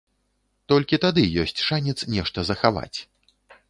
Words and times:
Толькі 0.73 0.99
тады 1.05 1.27
ёсць 1.43 1.55
шанец 1.69 1.97
нешта 2.17 2.49
захаваць. 2.53 2.97